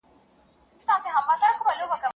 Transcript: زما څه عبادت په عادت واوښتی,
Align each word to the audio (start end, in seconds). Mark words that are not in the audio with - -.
زما 0.87 0.95
څه 1.03 1.09
عبادت 1.17 1.55
په 1.59 1.69
عادت 1.69 1.85
واوښتی, 1.87 2.07